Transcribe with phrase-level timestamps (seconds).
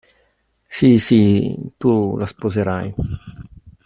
[0.67, 2.95] Sì, sì, tu la sposerai.